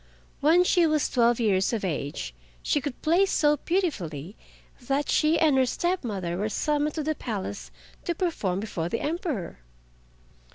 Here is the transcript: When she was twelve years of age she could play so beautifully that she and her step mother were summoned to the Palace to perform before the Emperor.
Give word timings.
When 0.39 0.63
she 0.63 0.87
was 0.87 1.07
twelve 1.07 1.39
years 1.39 1.73
of 1.73 1.85
age 1.85 2.33
she 2.63 2.81
could 2.81 2.99
play 3.03 3.23
so 3.27 3.57
beautifully 3.57 4.35
that 4.87 5.11
she 5.11 5.37
and 5.37 5.55
her 5.59 5.65
step 5.67 6.03
mother 6.03 6.37
were 6.39 6.49
summoned 6.49 6.95
to 6.95 7.03
the 7.03 7.13
Palace 7.13 7.69
to 8.05 8.15
perform 8.15 8.59
before 8.61 8.89
the 8.89 8.99
Emperor. 9.01 9.59